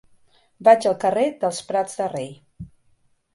Vaig 0.67 0.87
al 0.91 0.95
carrer 1.03 1.25
dels 1.43 1.59
Prats 1.69 2.01
de 2.01 2.09
Rei. 2.15 2.33